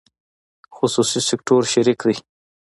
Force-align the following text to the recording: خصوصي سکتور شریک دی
خصوصي 0.77 1.19
سکتور 1.29 1.61
شریک 1.73 1.99
دی 2.07 2.15